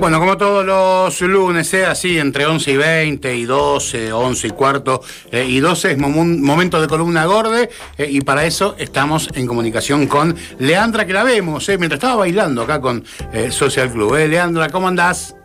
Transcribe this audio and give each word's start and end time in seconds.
Bueno, 0.00 0.18
como 0.18 0.38
todos 0.38 0.64
los 0.64 1.20
lunes, 1.20 1.74
¿eh? 1.74 1.84
así 1.84 2.18
entre 2.18 2.46
11 2.46 2.70
y 2.70 2.76
20 2.78 3.36
y 3.36 3.44
12, 3.44 4.10
11 4.14 4.46
y 4.46 4.50
cuarto 4.50 5.02
eh, 5.30 5.44
y 5.44 5.60
12 5.60 5.90
es 5.90 5.98
momento 5.98 6.80
de 6.80 6.88
columna 6.88 7.26
gorde 7.26 7.68
eh, 7.98 8.08
y 8.10 8.22
para 8.22 8.46
eso 8.46 8.74
estamos 8.78 9.28
en 9.34 9.46
comunicación 9.46 10.06
con 10.06 10.34
Leandra, 10.58 11.04
que 11.04 11.12
la 11.12 11.22
vemos, 11.22 11.68
¿eh? 11.68 11.76
mientras 11.76 11.98
estaba 11.98 12.16
bailando 12.16 12.62
acá 12.62 12.80
con 12.80 13.04
Social 13.50 13.92
Club. 13.92 14.14
Leandra, 14.26 14.70
¿cómo 14.70 14.88
andás? 14.88 15.36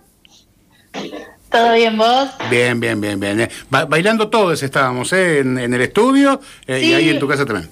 ¿Todo 1.51 1.73
bien 1.73 1.97
vos? 1.97 2.29
Bien, 2.49 2.79
bien, 2.79 3.01
bien, 3.01 3.19
bien. 3.19 3.49
bailando 3.69 4.29
todos 4.29 4.63
estábamos 4.63 5.11
en, 5.11 5.57
en, 5.57 5.73
el 5.73 5.81
estudio 5.81 6.39
y 6.65 6.93
ahí 6.93 7.09
en 7.09 7.19
tu 7.19 7.27
casa 7.27 7.45
también. 7.45 7.69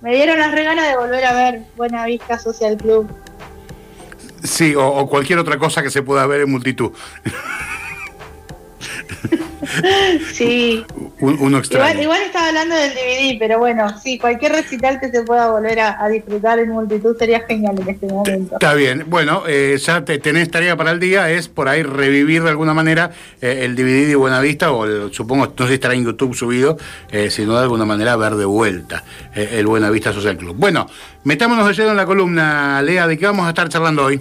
Me 0.00 0.14
dieron 0.14 0.38
las 0.38 0.50
regalas 0.50 0.88
de 0.88 0.96
volver 0.96 1.26
a 1.26 1.32
ver 1.34 1.62
Buena 1.76 2.06
Vista 2.06 2.38
Social 2.38 2.78
Club. 2.78 3.06
Sí, 4.42 4.74
o, 4.76 5.06
cualquier 5.06 5.38
otra 5.38 5.58
cosa 5.58 5.82
que 5.82 5.90
se 5.90 6.02
pueda 6.02 6.26
ver 6.26 6.42
en 6.42 6.50
multitud. 6.50 6.92
sí. 10.32 10.84
uno 11.20 11.58
extraño. 11.58 12.02
Igual, 12.02 12.22
estaba 12.22 12.48
hablando 12.48 12.74
del 12.74 12.90
DVD, 12.92 13.38
pero 13.38 13.58
bueno, 13.58 13.98
sí, 14.00 14.18
cualquier 14.18 14.52
recital 14.52 15.00
que 15.00 15.10
se 15.10 15.22
pueda 15.22 15.50
volver 15.50 15.80
a, 15.80 16.08
disfrutar 16.08 16.58
en 16.58 16.70
multitud 16.70 17.16
sería 17.18 17.40
genial 17.40 17.78
en 17.80 17.88
este 17.88 18.06
momento. 18.06 18.54
Está 18.54 18.74
bien. 18.74 19.04
Bueno, 19.08 19.42
eh, 19.46 19.78
ya 19.80 20.04
te, 20.04 20.18
tenés 20.18 20.50
tarea 20.50 20.76
para 20.76 20.90
el 20.90 21.00
día, 21.00 21.30
es 21.30 21.48
por 21.48 21.68
ahí 21.68 21.82
revivir 21.82 22.42
de 22.42 22.50
alguna 22.50 22.74
manera 22.74 23.10
eh, 23.40 23.60
el 23.64 23.76
DVD 23.76 24.08
de 24.08 24.16
Buenavista, 24.16 24.72
o 24.72 25.10
supongo, 25.12 25.46
no 25.46 25.64
sé 25.64 25.68
si 25.68 25.74
estará 25.74 25.94
en 25.94 26.04
YouTube 26.04 26.34
subido, 26.34 26.76
eh, 27.10 27.30
sino 27.30 27.54
de 27.54 27.62
alguna 27.62 27.84
manera 27.84 28.16
ver 28.16 28.34
de 28.34 28.44
vuelta 28.44 29.04
el 29.34 29.66
Buenavista 29.66 30.12
Social 30.12 30.36
Club. 30.36 30.56
Bueno, 30.56 30.88
metámonos 31.24 31.66
de 31.66 31.74
lleno 31.74 31.90
en 31.90 31.96
la 31.96 32.06
columna, 32.06 32.82
Lea, 32.82 33.06
¿de 33.06 33.16
qué 33.16 33.26
vamos 33.26 33.46
a 33.46 33.50
estar 33.50 33.68
charlando 33.68 34.04
hoy? 34.04 34.20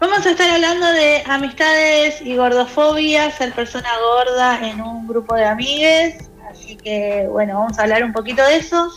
Vamos 0.00 0.24
a 0.24 0.30
estar 0.30 0.48
hablando 0.48 0.86
de 0.92 1.22
amistades 1.26 2.22
y 2.22 2.34
gordofobia, 2.34 3.30
ser 3.32 3.52
persona 3.52 3.90
gorda 3.98 4.66
en 4.66 4.80
un 4.80 5.06
grupo 5.06 5.34
de 5.34 5.44
amigues. 5.44 6.30
Así 6.50 6.76
que 6.76 7.26
bueno, 7.30 7.58
vamos 7.60 7.78
a 7.78 7.82
hablar 7.82 8.02
un 8.02 8.14
poquito 8.14 8.42
de 8.46 8.56
eso. 8.56 8.90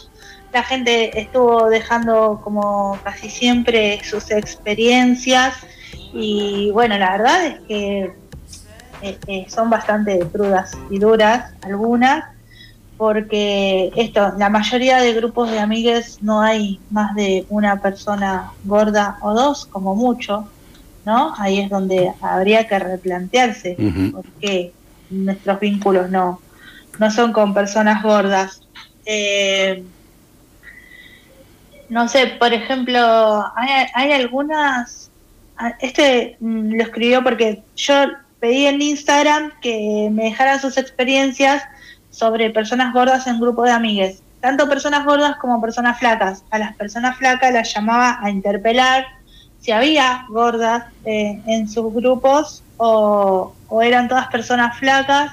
La 0.54 0.64
gente 0.64 1.20
estuvo 1.20 1.68
dejando 1.70 2.40
como 2.42 2.98
casi 3.04 3.30
siempre 3.30 4.02
sus 4.06 4.32
experiencias 4.32 5.56
y 6.14 6.72
bueno, 6.72 6.98
la 6.98 7.12
verdad 7.18 7.48
es 7.48 7.60
que 7.68 8.14
eh, 9.02 9.20
eh, 9.28 9.46
son 9.50 9.70
bastante 9.70 10.26
crudas 10.32 10.72
y 10.90 11.00
duras 11.00 11.52
algunas 11.64 12.24
porque 12.96 13.92
esto, 13.98 14.32
la 14.38 14.48
mayoría 14.48 15.00
de 15.00 15.14
grupos 15.14 15.52
de 15.52 15.60
amigues 15.60 16.20
no 16.22 16.40
hay 16.40 16.80
más 16.92 17.14
de 17.14 17.46
una 17.50 17.82
persona 17.82 18.54
gorda 18.64 19.18
o 19.22 19.34
dos, 19.34 19.66
como 19.66 19.96
mucho. 19.96 20.48
¿No? 21.06 21.34
Ahí 21.38 21.60
es 21.60 21.70
donde 21.70 22.12
habría 22.22 22.68
que 22.68 22.80
replantearse 22.80 23.76
por 24.12 24.26
qué 24.40 24.72
nuestros 25.10 25.60
vínculos 25.60 26.10
no, 26.10 26.40
no 27.00 27.12
son 27.12 27.34
con 27.34 27.54
personas 27.54 28.02
gordas. 28.02 28.62
Eh, 29.06 29.84
no 31.90 32.08
sé, 32.08 32.28
por 32.40 32.54
ejemplo, 32.54 33.46
hay, 33.56 33.86
hay 33.94 34.12
algunas, 34.14 35.12
ah, 35.58 35.74
este 35.80 36.38
mm, 36.40 36.76
lo 36.76 36.84
escribió 36.84 37.24
porque 37.24 37.62
yo 37.76 37.94
pedí 38.40 38.66
en 38.66 38.82
Instagram 38.82 39.52
que 39.62 40.10
me 40.12 40.26
dejaran 40.26 40.60
sus 40.60 40.78
experiencias 40.78 41.64
sobre 42.10 42.50
personas 42.50 42.94
gordas 42.94 43.28
en 43.28 43.40
grupo 43.40 43.64
de 43.64 43.72
amigues, 43.72 44.22
tanto 44.42 44.68
personas 44.68 45.06
gordas 45.06 45.38
como 45.38 45.62
personas 45.62 46.00
flacas. 46.00 46.44
A 46.52 46.60
las 46.60 46.76
personas 46.76 47.18
flacas 47.18 47.54
las 47.54 47.74
llamaba 47.74 48.20
a 48.22 48.30
interpelar, 48.30 49.06
si 49.64 49.72
había 49.72 50.26
gordas 50.28 50.84
eh, 51.06 51.42
en 51.48 51.70
sus 51.70 51.94
grupos 51.94 52.64
o, 52.76 53.56
eran 53.82 54.10
todas 54.10 54.28
personas 54.28 54.78
flacas. 54.78 55.32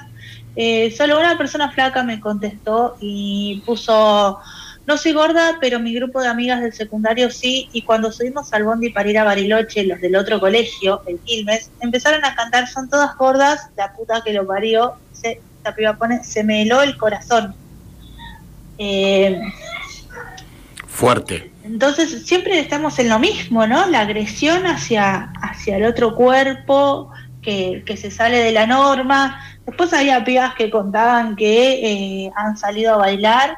Eh, 0.55 0.93
solo 0.97 1.19
una 1.19 1.37
persona 1.37 1.69
flaca 1.69 2.01
me 2.03 2.19
contestó 2.21 2.95
y 3.01 3.61
puso, 3.65 4.39
no 4.87 4.97
soy 4.97 5.11
gorda, 5.11 5.57
pero 5.59 5.81
mi 5.81 5.93
grupo 5.93 6.21
de 6.21 6.29
amigas 6.29 6.61
del 6.61 6.71
secundario 6.71 7.29
sí, 7.29 7.67
y 7.73 7.81
cuando 7.81 8.11
subimos 8.11 8.51
al 8.53 8.63
bondi 8.63 8.89
para 8.89 9.09
ir 9.09 9.19
a 9.19 9.25
Bariloche, 9.25 9.83
los 9.83 9.99
del 9.99 10.15
otro 10.15 10.39
colegio, 10.39 11.01
el 11.07 11.19
Quilmes, 11.19 11.69
empezaron 11.81 12.23
a 12.23 12.33
cantar, 12.33 12.69
son 12.69 12.89
todas 12.89 13.15
gordas, 13.17 13.69
la 13.75 13.93
puta 13.93 14.21
que 14.23 14.33
lo 14.33 14.47
parió, 14.47 14.95
se, 15.11 15.41
se 16.23 16.43
me 16.45 16.61
heló 16.61 16.81
el 16.81 16.97
corazón. 16.97 17.53
Eh, 18.77 19.39
Fuerte. 20.91 21.51
Entonces 21.63 22.25
siempre 22.25 22.59
estamos 22.59 22.99
en 22.99 23.09
lo 23.09 23.17
mismo, 23.17 23.65
¿no? 23.65 23.87
La 23.87 24.01
agresión 24.01 24.67
hacia, 24.67 25.31
hacia 25.41 25.77
el 25.77 25.85
otro 25.85 26.15
cuerpo 26.15 27.09
que, 27.41 27.83
que 27.85 27.97
se 27.97 28.11
sale 28.11 28.37
de 28.37 28.51
la 28.51 28.67
norma. 28.67 29.39
Después 29.65 29.93
había 29.93 30.23
pibas 30.23 30.53
que 30.53 30.69
contaban 30.69 31.35
que 31.35 32.25
eh, 32.25 32.31
han 32.35 32.57
salido 32.57 32.93
a 32.93 32.97
bailar 32.97 33.55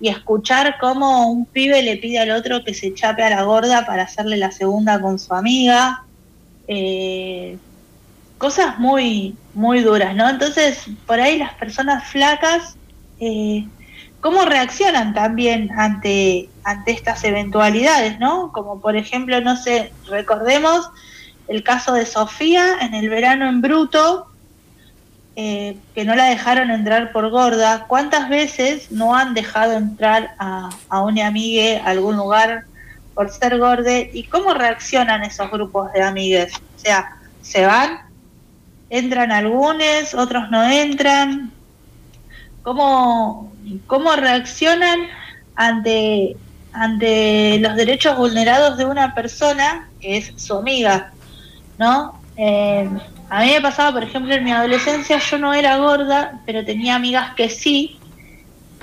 y 0.00 0.08
escuchar 0.08 0.76
cómo 0.78 1.30
un 1.30 1.46
pibe 1.46 1.82
le 1.82 1.96
pide 1.96 2.18
al 2.18 2.32
otro 2.32 2.62
que 2.64 2.74
se 2.74 2.92
chape 2.92 3.22
a 3.22 3.30
la 3.30 3.44
gorda 3.44 3.86
para 3.86 4.02
hacerle 4.02 4.36
la 4.36 4.50
segunda 4.50 5.00
con 5.00 5.18
su 5.18 5.32
amiga. 5.32 6.04
Eh, 6.68 7.56
cosas 8.38 8.78
muy, 8.78 9.36
muy 9.54 9.80
duras, 9.80 10.14
¿no? 10.14 10.28
Entonces, 10.28 10.84
por 11.06 11.20
ahí 11.20 11.38
las 11.38 11.54
personas 11.54 12.06
flacas 12.08 12.76
eh, 13.20 13.66
cómo 14.26 14.44
reaccionan 14.44 15.14
también 15.14 15.70
ante, 15.78 16.50
ante 16.64 16.90
estas 16.90 17.22
eventualidades, 17.22 18.18
¿no? 18.18 18.50
Como 18.50 18.80
por 18.80 18.96
ejemplo, 18.96 19.40
no 19.40 19.56
sé, 19.56 19.92
recordemos 20.08 20.90
el 21.46 21.62
caso 21.62 21.92
de 21.92 22.06
Sofía 22.06 22.78
en 22.80 22.94
el 22.94 23.08
verano 23.08 23.48
en 23.48 23.60
Bruto, 23.60 24.26
eh, 25.36 25.78
que 25.94 26.04
no 26.04 26.16
la 26.16 26.24
dejaron 26.24 26.72
entrar 26.72 27.12
por 27.12 27.30
gorda. 27.30 27.84
¿Cuántas 27.86 28.28
veces 28.28 28.90
no 28.90 29.14
han 29.14 29.32
dejado 29.32 29.74
entrar 29.74 30.34
a, 30.40 30.70
una 31.02 31.28
amiga 31.28 31.84
a 31.84 31.90
algún 31.90 32.16
lugar 32.16 32.64
por 33.14 33.30
ser 33.30 33.58
gorde? 33.58 34.10
¿Y 34.12 34.24
cómo 34.24 34.54
reaccionan 34.54 35.22
esos 35.22 35.48
grupos 35.52 35.92
de 35.92 36.02
amigues? 36.02 36.52
O 36.52 36.78
sea, 36.80 37.16
¿se 37.42 37.64
van? 37.64 38.00
¿Entran 38.90 39.30
algunos? 39.30 40.14
¿Otros 40.14 40.50
no 40.50 40.68
entran? 40.68 41.52
¿Cómo, 42.64 43.52
cómo 43.86 44.14
reaccionan 44.16 45.00
ante, 45.54 46.36
ante 46.72 47.58
los 47.58 47.76
derechos 47.76 48.16
vulnerados 48.16 48.76
de 48.78 48.84
una 48.84 49.14
persona 49.14 49.88
que 50.00 50.18
es 50.18 50.32
su 50.36 50.54
amiga, 50.54 51.12
¿no? 51.78 52.20
Eh, 52.36 52.88
a 53.28 53.42
mí 53.42 53.50
me 53.50 53.60
pasaba, 53.60 53.92
por 53.92 54.04
ejemplo, 54.04 54.34
en 54.34 54.44
mi 54.44 54.52
adolescencia 54.52 55.18
yo 55.18 55.38
no 55.38 55.52
era 55.52 55.78
gorda, 55.78 56.40
pero 56.46 56.64
tenía 56.64 56.94
amigas 56.94 57.34
que 57.34 57.48
sí, 57.48 57.98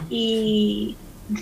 y 0.09 0.95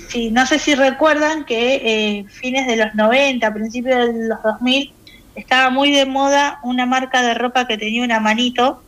sí, 0.10 0.30
no 0.32 0.46
sé 0.46 0.60
si 0.60 0.76
recuerdan 0.76 1.46
que 1.46 1.76
eh, 1.76 2.26
fines 2.28 2.68
de 2.68 2.76
los 2.76 2.94
90, 2.94 3.54
principios 3.54 4.14
de 4.14 4.28
los 4.28 4.44
2000, 4.44 4.94
estaba 5.36 5.70
muy 5.70 5.92
de 5.92 6.06
moda 6.06 6.60
una 6.64 6.86
marca 6.86 7.22
de 7.22 7.34
ropa 7.34 7.66
que 7.66 7.78
tenía 7.78 8.04
una 8.04 8.20
manito. 8.20 8.84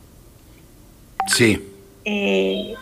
Sí. 1.26 1.60
Eh, 2.04 2.74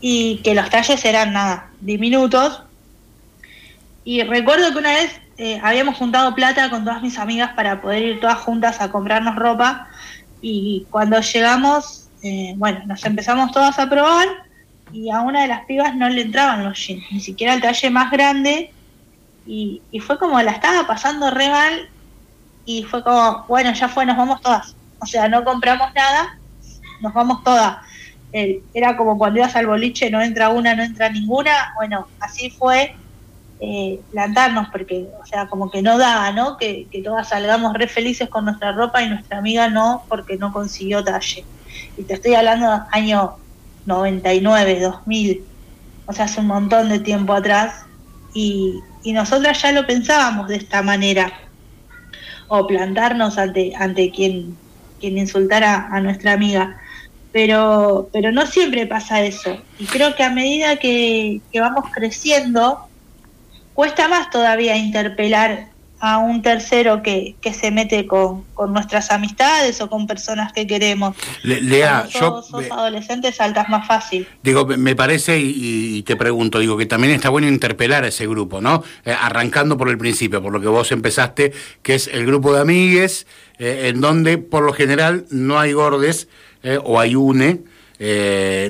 y 0.00 0.38
que 0.42 0.54
los 0.54 0.70
talles 0.70 1.04
eran 1.04 1.32
nada, 1.32 1.70
diminutos. 1.80 2.62
Y 4.04 4.22
recuerdo 4.22 4.72
que 4.72 4.78
una 4.78 4.92
vez 4.92 5.20
eh, 5.36 5.60
habíamos 5.62 5.96
juntado 5.96 6.34
plata 6.34 6.70
con 6.70 6.84
todas 6.84 7.02
mis 7.02 7.18
amigas 7.18 7.52
para 7.54 7.80
poder 7.80 8.02
ir 8.02 8.20
todas 8.20 8.38
juntas 8.38 8.80
a 8.80 8.90
comprarnos 8.90 9.36
ropa 9.36 9.88
y 10.40 10.86
cuando 10.90 11.20
llegamos, 11.20 12.08
eh, 12.22 12.54
bueno, 12.56 12.80
nos 12.86 13.04
empezamos 13.04 13.52
todas 13.52 13.78
a 13.78 13.88
probar 13.88 14.28
y 14.92 15.10
a 15.10 15.20
una 15.20 15.42
de 15.42 15.48
las 15.48 15.64
pibas 15.66 15.94
no 15.94 16.08
le 16.08 16.22
entraban 16.22 16.64
los 16.64 16.78
jeans, 16.78 17.04
ni 17.10 17.20
siquiera 17.20 17.54
el 17.54 17.60
talle 17.60 17.90
más 17.90 18.10
grande 18.10 18.72
y, 19.46 19.82
y 19.90 20.00
fue 20.00 20.18
como 20.18 20.40
la 20.40 20.52
estaba 20.52 20.86
pasando 20.86 21.30
re 21.30 21.48
mal 21.50 21.88
y 22.64 22.84
fue 22.84 23.02
como, 23.02 23.44
bueno, 23.48 23.72
ya 23.72 23.88
fue, 23.88 24.04
nos 24.04 24.16
vamos 24.16 24.40
todas. 24.42 24.76
O 25.00 25.06
sea, 25.06 25.28
no 25.28 25.44
compramos 25.44 25.92
nada, 25.94 26.38
nos 27.00 27.14
vamos 27.14 27.42
todas 27.42 27.87
era 28.32 28.96
como 28.96 29.16
cuando 29.16 29.40
ibas 29.40 29.56
al 29.56 29.66
boliche, 29.66 30.10
no 30.10 30.20
entra 30.20 30.50
una, 30.50 30.74
no 30.74 30.82
entra 30.82 31.08
ninguna. 31.10 31.72
Bueno, 31.76 32.08
así 32.20 32.50
fue 32.50 32.94
eh, 33.60 34.00
plantarnos, 34.12 34.68
porque, 34.68 35.08
o 35.20 35.26
sea, 35.26 35.46
como 35.46 35.70
que 35.70 35.82
no 35.82 35.98
daba, 35.98 36.30
¿no? 36.32 36.56
Que, 36.56 36.86
todas 37.04 37.28
salgamos 37.28 37.74
re 37.74 37.88
felices 37.88 38.28
con 38.28 38.44
nuestra 38.44 38.72
ropa 38.72 39.02
y 39.02 39.08
nuestra 39.08 39.38
amiga 39.38 39.68
no, 39.68 40.04
porque 40.08 40.36
no 40.36 40.52
consiguió 40.52 41.02
talle. 41.02 41.44
Y 41.96 42.02
te 42.04 42.14
estoy 42.14 42.34
hablando 42.34 42.84
año 42.92 43.36
99, 43.86 44.80
2000, 44.80 45.44
o 46.06 46.12
sea, 46.12 46.26
hace 46.26 46.40
un 46.40 46.46
montón 46.46 46.88
de 46.88 47.00
tiempo 47.00 47.32
atrás. 47.32 47.84
Y, 48.34 48.80
y 49.02 49.12
nosotras 49.12 49.60
ya 49.62 49.72
lo 49.72 49.86
pensábamos 49.86 50.48
de 50.48 50.56
esta 50.56 50.82
manera, 50.82 51.32
o 52.48 52.66
plantarnos 52.66 53.38
ante, 53.38 53.72
ante 53.76 54.10
quien, 54.10 54.56
quien 55.00 55.18
insultara 55.18 55.88
a 55.90 56.00
nuestra 56.00 56.32
amiga 56.32 56.78
pero, 57.32 58.08
pero 58.12 58.32
no 58.32 58.46
siempre 58.46 58.86
pasa 58.86 59.22
eso. 59.22 59.58
Y 59.78 59.86
creo 59.86 60.14
que 60.14 60.22
a 60.22 60.30
medida 60.30 60.76
que, 60.76 61.40
vamos 61.54 61.84
creciendo, 61.92 62.78
cuesta 63.74 64.08
más 64.08 64.30
todavía 64.30 64.76
interpelar 64.76 65.68
a 66.00 66.18
un 66.18 66.42
tercero 66.42 67.02
que, 67.02 67.34
que 67.40 67.52
se 67.52 67.72
mete 67.72 68.06
con, 68.06 68.44
con, 68.54 68.72
nuestras 68.72 69.10
amistades 69.10 69.80
o 69.80 69.90
con 69.90 70.06
personas 70.06 70.52
que 70.52 70.64
queremos. 70.64 71.16
Lea, 71.42 72.06
yo... 72.08 72.40
Sos 72.40 72.70
adolescente 72.70 73.32
saltas 73.32 73.68
más 73.68 73.84
fácil. 73.86 74.28
Digo, 74.44 74.64
me 74.64 74.94
parece, 74.94 75.40
y, 75.40 76.00
te 76.04 76.14
pregunto, 76.14 76.60
digo, 76.60 76.76
que 76.76 76.86
también 76.86 77.12
está 77.14 77.30
bueno 77.30 77.48
interpelar 77.48 78.04
a 78.04 78.08
ese 78.08 78.28
grupo, 78.28 78.60
¿no? 78.60 78.84
Eh, 79.04 79.12
arrancando 79.12 79.76
por 79.76 79.88
el 79.88 79.98
principio, 79.98 80.40
por 80.40 80.52
lo 80.52 80.60
que 80.60 80.68
vos 80.68 80.92
empezaste, 80.92 81.52
que 81.82 81.96
es 81.96 82.06
el 82.06 82.24
grupo 82.24 82.54
de 82.54 82.60
amigues, 82.60 83.26
eh, 83.58 83.88
en 83.88 84.00
donde 84.00 84.38
por 84.38 84.62
lo 84.62 84.72
general 84.72 85.26
no 85.30 85.58
hay 85.58 85.72
gordes 85.72 86.28
eh, 86.62 86.78
o 86.82 87.00
hay 87.00 87.14
une, 87.14 87.60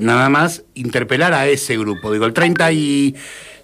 nada 0.00 0.28
más, 0.28 0.64
interpelar 0.74 1.34
a 1.34 1.46
ese 1.48 1.76
grupo. 1.76 2.12
Digo, 2.12 2.26
el 2.26 2.32
30 2.32 2.72
y... 2.72 3.14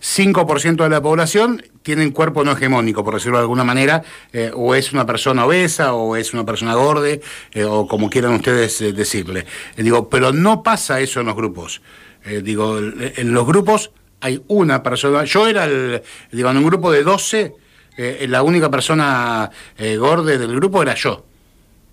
5% 0.05 0.83
de 0.83 0.91
la 0.91 1.01
población 1.01 1.63
tienen 1.83 2.11
cuerpo 2.13 2.45
no 2.45 2.53
hegemónico, 2.53 3.03
por 3.03 3.15
decirlo 3.15 3.39
de 3.39 3.43
alguna 3.43 3.65
manera, 3.65 4.03
eh, 4.35 4.51
o 4.55 4.75
es 4.75 4.93
una 4.93 5.07
persona 5.07 5.47
obesa, 5.47 5.95
o 5.95 6.15
es 6.17 6.35
una 6.35 6.45
persona 6.45 6.75
gorde, 6.75 7.23
eh, 7.53 7.65
o 7.65 7.87
como 7.87 8.11
quieran 8.11 8.35
ustedes 8.35 8.81
eh, 8.83 8.93
decirle. 8.93 9.47
digo, 9.79 10.11
pero 10.11 10.31
no 10.31 10.63
pasa 10.63 11.01
eso 11.01 11.21
en 11.21 11.27
los 11.27 11.35
grupos. 11.35 11.81
digo, 12.43 12.79
en 12.79 13.33
los 13.33 13.47
grupos 13.47 13.93
hay 14.21 14.43
una 14.49 14.83
persona, 14.83 15.25
yo 15.25 15.47
era, 15.47 15.65
el, 15.65 16.03
digo, 16.31 16.51
en 16.51 16.59
un 16.59 16.65
grupo 16.65 16.93
de 16.93 17.03
12, 17.03 17.55
la 18.29 18.43
única 18.43 18.71
persona 18.71 19.51
gorde 19.99 20.37
del 20.39 20.55
grupo 20.57 20.83
era 20.83 20.95
yo. 20.95 21.25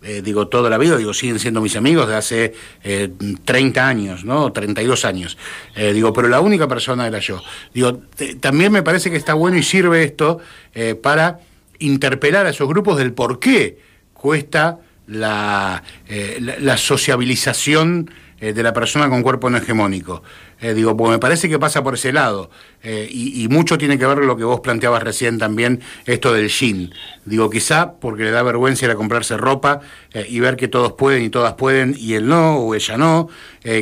Eh, 0.03 0.23
digo, 0.23 0.47
toda 0.47 0.67
la 0.67 0.79
vida, 0.79 0.97
digo, 0.97 1.13
siguen 1.13 1.37
siendo 1.37 1.61
mis 1.61 1.75
amigos 1.75 2.07
de 2.07 2.15
hace 2.15 2.53
30 3.45 3.79
eh, 3.79 3.83
años, 3.83 4.25
¿no? 4.25 4.51
32 4.51 5.05
años. 5.05 5.37
Eh, 5.75 5.93
digo, 5.93 6.11
pero 6.11 6.27
la 6.27 6.39
única 6.39 6.67
persona 6.67 7.05
era 7.05 7.19
yo. 7.19 7.41
Digo, 7.71 8.01
también 8.39 8.71
me 8.71 8.81
parece 8.81 9.11
que 9.11 9.17
está 9.17 9.35
bueno 9.35 9.57
y 9.57 9.63
sirve 9.63 10.03
esto 10.03 10.39
para 11.03 11.39
interpelar 11.79 12.45
a 12.45 12.49
esos 12.49 12.67
grupos 12.67 12.97
del 12.97 13.13
por 13.13 13.39
qué 13.39 13.77
cuesta 14.13 14.79
la, 15.05 15.83
la 16.37 16.77
sociabilización 16.77 18.09
eh, 18.41 18.53
de 18.53 18.63
la 18.63 18.73
persona 18.73 19.07
con 19.07 19.21
cuerpo 19.21 19.51
no 19.51 19.57
hegemónico. 19.57 20.23
Eh, 20.59 20.73
digo, 20.73 20.97
porque 20.97 21.11
me 21.11 21.19
parece 21.19 21.47
que 21.47 21.59
pasa 21.59 21.83
por 21.83 21.93
ese 21.93 22.11
lado. 22.11 22.49
Eh, 22.81 23.07
y, 23.07 23.47
mucho 23.49 23.77
tiene 23.77 23.99
que 23.99 24.05
ver 24.07 24.17
lo 24.17 24.35
que 24.35 24.43
vos 24.43 24.61
planteabas 24.61 25.03
recién 25.03 25.37
también, 25.37 25.79
esto 26.07 26.33
del 26.33 26.49
jean. 26.49 26.91
Digo, 27.23 27.51
quizá 27.51 27.93
porque 27.99 28.23
le 28.23 28.31
da 28.31 28.41
vergüenza 28.41 28.85
ir 28.85 28.91
a 28.91 28.95
comprarse 28.95 29.37
ropa 29.37 29.81
y 30.27 30.39
ver 30.39 30.55
que 30.55 30.67
todos 30.67 30.93
pueden 30.93 31.23
y 31.23 31.29
todas 31.29 31.53
pueden 31.53 31.95
y 31.95 32.15
él 32.15 32.27
no 32.27 32.55
o 32.57 32.73
ella 32.73 32.97
no. 32.97 33.29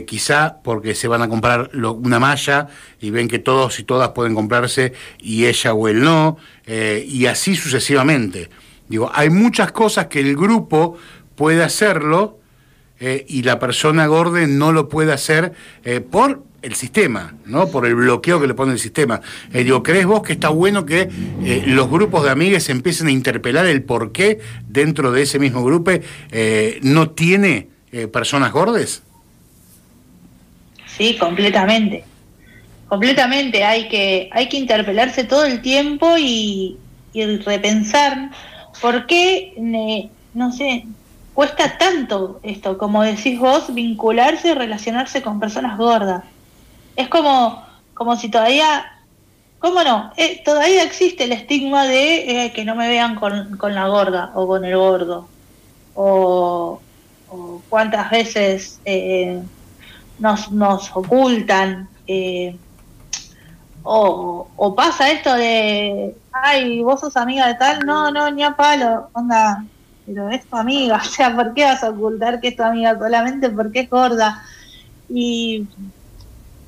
quizá 0.06 0.58
porque 0.62 0.94
se 0.94 1.08
van 1.08 1.22
a 1.22 1.30
comprar 1.30 1.72
una 1.74 2.20
malla 2.20 2.68
y 3.00 3.12
ven 3.12 3.30
que 3.30 3.40
todos 3.40 3.80
y 3.80 3.84
todas 3.84 4.10
pueden 4.10 4.36
comprarse 4.36 4.92
y 5.20 5.46
ella 5.46 5.74
o 5.74 5.88
él 5.88 6.02
no. 6.02 6.38
y 6.68 7.28
así 7.28 7.56
sucesivamente. 7.56 8.50
Digo, 8.90 9.10
hay 9.14 9.30
muchas 9.30 9.72
cosas 9.72 10.08
que 10.08 10.20
el 10.20 10.36
grupo 10.36 10.98
puede 11.36 11.64
hacerlo 11.64 12.39
eh, 13.00 13.26
y 13.28 13.44
la 13.44 13.60
persona 13.60 14.08
gorde 14.08 14.48
no 14.48 14.72
lo 14.72 14.90
puede 14.90 15.14
hacer 15.14 15.54
eh, 15.86 16.02
por 16.02 16.44
el 16.62 16.76
sistema, 16.76 17.36
¿no? 17.46 17.70
Por 17.70 17.86
el 17.86 17.96
bloqueo 17.96 18.42
que 18.42 18.48
le 18.48 18.54
pone 18.54 18.74
el 18.74 18.80
sistema. 18.80 19.22
Eh, 19.54 19.70
¿crees 19.82 20.06
vos 20.06 20.22
que 20.22 20.34
está 20.34 20.50
bueno 20.50 20.86
que 20.86 21.10
los 21.68 21.90
grupos 21.90 22.24
de 22.26 22.32
amigues 22.32 22.68
empiecen 22.68 23.08
a 23.08 23.12
interpelar 23.12 23.66
el 23.66 23.84
por 23.84 24.12
qué 24.12 24.40
dentro 24.68 25.14
de 25.14 25.22
ese 25.22 25.40
mismo 25.40 25.64
grupo 25.64 25.92
no 26.82 27.12
tiene 27.12 27.70
personas 28.12 28.52
gordes? 28.52 29.04
Sí, 30.86 31.16
completamente. 31.18 32.04
Completamente. 32.90 33.64
Hay 33.64 33.88
que, 33.88 34.30
hay 34.34 34.50
que 34.50 34.58
interpelarse 34.58 35.24
todo 35.24 35.46
el 35.46 35.62
tiempo 35.62 36.18
y 36.18 36.78
repensar 37.46 38.32
por 38.82 39.06
qué, 39.06 39.54
no 40.34 40.52
sé, 40.52 40.86
cuesta 41.40 41.78
tanto 41.78 42.42
esto, 42.44 42.78
como 42.78 43.02
decís 43.02 43.40
vos, 43.40 43.74
vincularse 43.74 44.50
y 44.50 44.54
relacionarse 44.56 45.22
con 45.22 45.40
personas 45.40 45.78
gordas. 45.78 46.26
Es 46.98 47.08
como, 47.08 47.64
como 47.94 48.18
si 48.18 48.28
todavía, 48.28 48.92
¿cómo 49.60 49.82
no? 49.86 50.12
Eh, 50.18 50.42
todavía 50.44 50.84
existe 50.84 51.24
el 51.24 51.32
estigma 51.32 51.86
de 51.86 52.44
eh, 52.44 52.52
que 52.52 52.66
no 52.66 52.76
me 52.76 52.90
vean 52.90 53.16
con, 53.16 53.56
con, 53.56 53.74
la 53.74 53.88
gorda 53.88 54.32
o 54.36 54.48
con 54.48 54.66
el 54.66 54.76
gordo. 54.76 55.30
O, 55.96 56.82
cuántas 57.70 58.10
veces 58.12 58.82
eh, 58.84 59.42
nos, 60.20 60.52
nos 60.52 60.92
ocultan. 60.94 61.88
O, 63.84 64.50
o, 64.58 64.76
pasa 64.76 65.10
esto 65.10 65.34
de, 65.36 66.18
ay, 66.34 66.82
vos 66.82 67.00
sos 67.00 67.16
amiga 67.16 67.48
de 67.48 67.56
tal, 67.56 67.86
no, 67.86 68.12
no, 68.12 68.30
ni 68.30 68.44
a 68.44 68.58
palo, 68.58 69.10
onda, 69.14 69.64
pero 70.10 70.30
es 70.30 70.44
tu 70.48 70.56
amiga, 70.56 70.98
o 71.02 71.04
sea, 71.04 71.36
¿por 71.36 71.54
qué 71.54 71.64
vas 71.64 71.84
a 71.84 71.90
ocultar 71.90 72.42
que 72.42 72.50
es 72.50 72.56
tu 72.56 72.64
amiga 72.64 72.98
solamente 72.98 73.50
porque 73.50 73.82
es 73.82 73.90
gorda? 73.90 74.44
Y, 75.08 75.68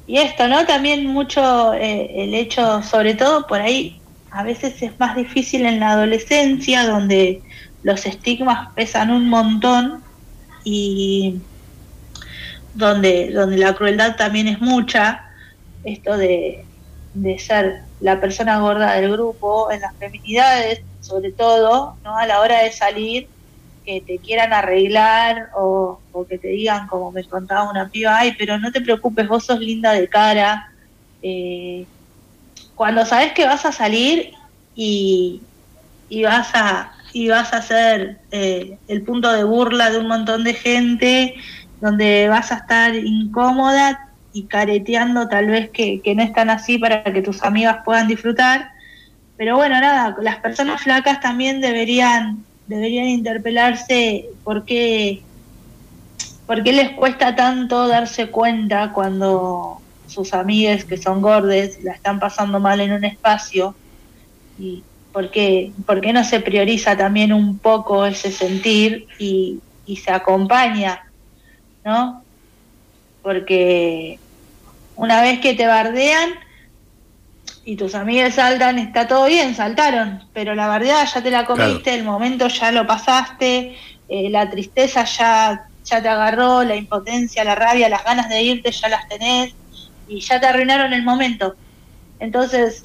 y 0.05 0.17
esto, 0.17 0.47
¿no? 0.47 0.65
También 0.65 1.07
mucho 1.07 1.73
eh, 1.73 2.23
el 2.23 2.35
hecho, 2.35 2.83
sobre 2.83 3.15
todo 3.15 3.47
por 3.47 3.59
ahí, 3.61 3.99
a 4.31 4.43
veces 4.43 4.81
es 4.81 4.99
más 4.99 5.15
difícil 5.15 5.65
en 5.65 5.79
la 5.79 5.91
adolescencia, 5.91 6.85
donde 6.87 7.41
los 7.83 8.05
estigmas 8.05 8.69
pesan 8.75 9.09
un 9.11 9.27
montón 9.27 10.03
y 10.63 11.41
donde, 12.75 13.31
donde 13.31 13.57
la 13.57 13.73
crueldad 13.73 14.15
también 14.15 14.47
es 14.47 14.61
mucha, 14.61 15.23
esto 15.83 16.15
de, 16.15 16.65
de 17.13 17.39
ser 17.39 17.81
la 17.99 18.21
persona 18.21 18.59
gorda 18.59 18.93
del 18.93 19.11
grupo, 19.11 19.71
en 19.71 19.81
las 19.81 19.95
feminidades, 19.97 20.81
sobre 21.11 21.31
todo, 21.31 21.97
¿no? 22.03 22.17
A 22.17 22.25
la 22.25 22.39
hora 22.39 22.63
de 22.63 22.71
salir, 22.71 23.27
que 23.85 24.01
te 24.01 24.17
quieran 24.19 24.53
arreglar 24.53 25.49
o, 25.55 25.99
que 26.29 26.37
te 26.37 26.47
digan, 26.47 26.87
como 26.87 27.11
me 27.11 27.23
contaba 27.25 27.69
una 27.69 27.89
piba, 27.89 28.17
ay, 28.17 28.35
pero 28.37 28.57
no 28.57 28.71
te 28.71 28.81
preocupes, 28.81 29.27
vos 29.27 29.45
sos 29.45 29.59
linda 29.59 29.91
de 29.91 30.07
cara. 30.07 30.71
Eh, 31.21 31.85
cuando 32.75 33.05
sabes 33.05 33.33
que 33.33 33.45
vas 33.45 33.65
a 33.65 33.71
salir 33.71 34.33
y, 34.75 35.41
y 36.09 36.23
vas 36.23 36.49
a 36.53 36.93
y 37.13 37.27
vas 37.27 37.53
a 37.53 37.61
ser 37.61 38.19
eh, 38.31 38.77
el 38.87 39.01
punto 39.03 39.31
de 39.31 39.43
burla 39.43 39.89
de 39.89 39.99
un 39.99 40.07
montón 40.07 40.43
de 40.43 40.53
gente, 40.53 41.35
donde 41.81 42.29
vas 42.29 42.51
a 42.51 42.55
estar 42.55 42.95
incómoda 42.95 44.11
y 44.33 44.43
careteando 44.43 45.27
tal 45.27 45.47
vez 45.47 45.69
que, 45.71 46.01
que 46.01 46.15
no 46.15 46.23
están 46.23 46.49
así 46.49 46.77
para 46.77 47.03
que 47.03 47.21
tus 47.21 47.43
amigas 47.43 47.79
puedan 47.83 48.07
disfrutar, 48.07 48.71
pero 49.41 49.55
bueno, 49.55 49.81
nada, 49.81 50.15
las 50.21 50.37
personas 50.37 50.83
flacas 50.83 51.19
también 51.19 51.61
deberían, 51.61 52.45
deberían 52.67 53.07
interpelarse 53.07 54.27
por 54.43 54.65
qué, 54.65 55.23
por 56.45 56.61
qué 56.61 56.71
les 56.71 56.91
cuesta 56.91 57.35
tanto 57.35 57.87
darse 57.87 58.27
cuenta 58.27 58.93
cuando 58.93 59.81
sus 60.05 60.35
amigas 60.35 60.85
que 60.85 60.95
son 60.97 61.23
gordes 61.23 61.83
la 61.83 61.93
están 61.93 62.19
pasando 62.19 62.59
mal 62.59 62.81
en 62.81 62.91
un 62.91 63.03
espacio 63.03 63.73
y 64.59 64.83
por 65.11 65.31
qué, 65.31 65.71
por 65.87 66.01
qué 66.01 66.13
no 66.13 66.23
se 66.23 66.39
prioriza 66.39 66.95
también 66.95 67.33
un 67.33 67.57
poco 67.57 68.05
ese 68.05 68.31
sentir 68.31 69.07
y, 69.17 69.57
y 69.87 69.97
se 69.97 70.11
acompaña, 70.11 71.01
¿no? 71.83 72.21
Porque 73.23 74.19
una 74.95 75.19
vez 75.23 75.39
que 75.39 75.55
te 75.55 75.65
bardean, 75.65 76.29
y 77.63 77.75
tus 77.75 77.93
amigas 77.95 78.35
saltan, 78.35 78.79
está 78.79 79.07
todo 79.07 79.25
bien, 79.25 79.55
saltaron, 79.55 80.23
pero 80.33 80.55
la 80.55 80.67
bardeada 80.67 81.05
ya 81.05 81.21
te 81.21 81.29
la 81.29 81.45
comiste, 81.45 81.93
el 81.93 82.03
momento 82.03 82.47
ya 82.47 82.71
lo 82.71 82.87
pasaste, 82.87 83.77
eh, 84.09 84.29
la 84.29 84.49
tristeza 84.49 85.03
ya, 85.03 85.67
ya 85.85 86.01
te 86.01 86.09
agarró, 86.09 86.63
la 86.63 86.75
impotencia, 86.75 87.43
la 87.43 87.55
rabia, 87.55 87.87
las 87.87 88.03
ganas 88.03 88.29
de 88.29 88.41
irte 88.41 88.71
ya 88.71 88.89
las 88.89 89.07
tenés 89.07 89.53
y 90.07 90.19
ya 90.19 90.39
te 90.39 90.47
arruinaron 90.47 90.93
el 90.93 91.03
momento. 91.03 91.55
Entonces, 92.19 92.81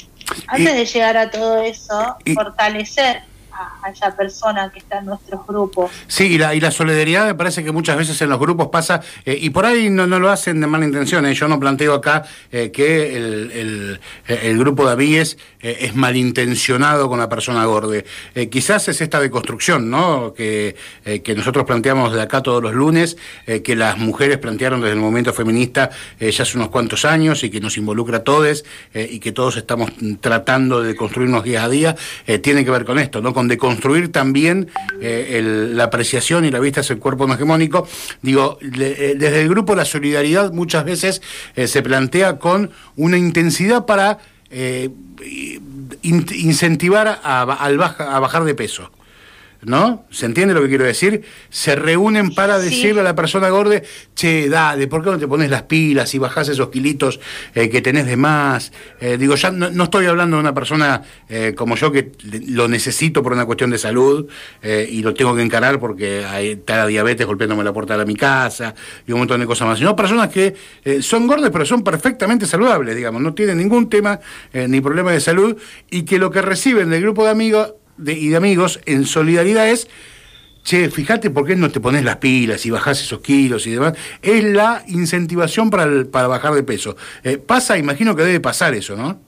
antes 0.47 0.75
de 0.75 0.85
llegar 0.85 1.17
a 1.17 1.31
todo 1.31 1.61
eso, 1.61 2.17
fortalecer 2.35 3.23
a, 3.57 3.91
esa 3.91 4.15
persona 4.17 4.71
que 4.73 4.81
está 4.81 4.99
en 4.99 5.07
nuestros 5.07 5.47
grupos. 5.47 5.91
Sí, 6.07 6.25
y 6.25 6.39
la, 6.39 6.55
y 6.55 6.61
la 6.61 6.71
solidaridad 6.71 7.27
me 7.27 7.35
parece 7.35 7.65
que 7.65 7.73
muchas 7.73 7.97
veces 7.97 8.21
en 8.21 8.31
los 8.31 8.39
grupos 8.39 8.69
pasa, 8.69 9.01
eh, 9.25 9.39
y 9.41 9.51
por 9.51 9.65
ahí 9.65 9.89
no, 9.89 10.07
no, 10.07 10.19
lo 10.19 10.31
hacen 10.31 10.61
de 10.61 10.67
mala 10.67 10.85
intención, 10.85 11.25
eh. 11.27 11.35
yo 11.35 11.49
no 11.49 11.59
planteo 11.59 11.95
acá 11.95 12.25
eh, 12.53 12.71
que 12.71 13.17
el, 13.17 14.01
el, 14.27 14.59
grupo 14.59 14.87
de 14.87 14.93
amigues 14.93 15.39
es 15.61 15.95
malintencionado 15.95 17.09
con 17.09 17.19
la 17.19 17.29
persona 17.29 17.65
gorde. 17.67 18.05
quizás 18.51 18.89
es 18.89 19.01
esta 19.01 19.21
deconstrucción, 19.21 19.91
¿no? 19.91 20.33
Que, 20.35 20.77
que 21.23 21.35
nosotros 21.35 21.67
planteamos 21.67 22.13
de 22.13 22.23
acá 22.23 22.43
todos 22.43 22.63
los 22.63 22.73
lunes, 22.73 23.17
que 23.45 23.77
las 23.77 23.99
mujeres 23.99 24.39
plantearon 24.39 24.81
desde 24.81 24.95
el 24.95 25.01
movimiento 25.01 25.33
feminista 25.33 25.91
ya 26.19 26.43
hace 26.43 26.57
unos 26.57 26.71
cuantos 26.71 27.05
años 27.05 27.45
y 27.45 27.51
que 27.51 27.61
nos 27.61 27.77
involucra 27.77 28.19
a 28.19 28.25
todos 28.25 28.65
y 28.95 29.19
que 29.19 29.33
todos 29.33 29.57
estamos 29.57 29.91
tratando 30.21 30.83
de 30.83 30.97
construirnos 30.97 31.45
día 31.45 31.65
a 31.65 31.69
día, 31.69 31.97
tiene 32.43 32.65
que 32.65 32.71
ver 32.71 32.85
con 32.85 32.99
esto, 32.99 33.21
¿no? 33.21 33.35
De 33.49 33.59
construir 33.59 34.13
también 34.13 34.69
eh, 35.01 35.41
la 35.73 35.85
apreciación 35.85 36.45
y 36.45 36.51
la 36.51 36.61
vista 36.61 36.81
hacia 36.81 36.95
el 36.95 37.01
cuerpo 37.01 37.33
hegemónico. 37.33 37.87
Digo, 38.23 38.59
eh, 38.61 39.15
desde 39.19 39.43
el 39.43 39.49
grupo 39.49 39.75
La 39.75 39.85
Solidaridad 39.85 40.53
muchas 40.53 40.85
veces 40.85 41.23
eh, 41.55 41.67
se 41.67 41.83
plantea 41.83 42.39
con 42.39 42.71
una 42.97 43.19
intensidad 43.19 43.87
para 43.87 44.19
incentivar 46.03 47.21
a, 47.23 47.43
al 47.43 47.83
a 47.83 48.21
bajar 48.21 48.45
de 48.45 48.55
peso. 48.55 48.91
¿No? 49.67 50.05
¿Se 50.11 50.27
entiende 50.27 50.55
lo 50.55 50.63
que 50.63 50.69
quiero 50.69 50.85
decir? 50.85 51.23
Se 51.51 51.75
reúnen 51.75 52.33
para 52.37 52.61
decirle 52.61 53.01
a 53.01 53.05
la 53.05 53.17
persona 53.17 53.49
gorda, 53.49 53.83
che, 54.15 54.49
dale, 54.49 54.87
¿por 54.87 55.03
qué 55.03 55.11
no 55.11 55.19
te 55.19 55.27
pones 55.27 55.51
las 55.51 55.65
pilas 55.65 56.15
y 56.15 56.19
bajás 56.19 56.49
esos 56.49 56.69
kilitos 56.69 57.19
eh, 57.53 57.69
que 57.69 57.83
tenés 57.83 58.07
de 58.07 58.17
más? 58.17 58.71
Eh, 59.01 59.19
digo, 59.19 59.35
ya 59.35 59.51
no, 59.51 59.83
estoy 59.83 60.07
hablando 60.07 60.37
de 60.37 60.41
una 60.41 60.55
persona 60.55 61.03
eh, 61.29 61.53
como 61.57 61.75
yo 61.75 61.91
que 61.91 62.13
lo 62.47 62.69
necesito 62.69 63.25
por 63.25 63.33
una 63.33 63.45
cuestión 63.45 63.71
de 63.71 63.79
salud 63.79 64.29
y 64.63 65.03
lo 65.03 65.15
tengo 65.15 65.35
que 65.35 65.43
encarar 65.43 65.81
porque 65.81 66.25
hay, 66.25 66.51
está 66.51 66.77
la 66.77 66.87
diabetes 66.87 67.27
golpeándome 67.27 67.65
la 67.65 67.73
puerta 67.73 67.99
de 67.99 68.05
mi 68.05 68.15
casa 68.15 68.73
y 69.07 69.13
un 69.13 69.19
montón 69.19 69.41
de 69.41 69.47
cosas 69.47 69.67
más, 69.67 69.79
sino 69.79 69.97
personas 69.97 70.29
que 70.29 70.55
son 71.01 71.27
gordas 71.27 71.51
pero 71.53 71.67
son 71.67 71.83
perfectamente 71.83 72.47
saludables, 72.47 72.95
digamos, 72.95 73.21
no 73.21 73.35
tienen 73.35 73.59
ningún 73.59 73.89
tema 73.89 74.21
ni 74.53 74.81
problema 74.81 75.13
de 75.13 75.21
salud 75.21 75.57
y 75.91 76.03
que 76.05 76.19
lo 76.19 76.31
que 76.31 76.43
reciben 76.43 76.91
del 76.91 77.03
grupo 77.03 77.25
de 77.25 77.31
amigos 77.31 77.75
y 77.99 78.29
de 78.29 78.37
amigos 78.37 78.81
en 78.87 79.07
solidaridad 79.07 79.69
es, 79.69 79.89
che, 80.63 80.91
fíjate 80.91 81.31
por 81.31 81.47
qué 81.47 81.57
no 81.57 81.71
te 81.71 81.81
pones 81.81 82.05
las 82.05 82.17
pilas 82.17 82.67
y 82.67 82.71
bajás 82.71 83.01
esos 83.01 83.21
kilos 83.21 83.67
y 83.67 83.71
demás, 83.71 83.95
es 84.21 84.45
la 84.45 84.83
incentivación 84.89 85.71
para, 85.71 86.05
para 86.11 86.27
bajar 86.27 86.55
de 86.55 86.63
peso. 86.63 86.97
Eh, 87.23 87.39
pasa, 87.39 87.79
imagino 87.79 88.17
que 88.17 88.25
debe 88.25 88.41
pasar 88.41 88.75
eso, 88.75 88.97
¿no? 88.97 89.19